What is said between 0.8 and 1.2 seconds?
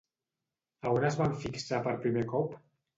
A on es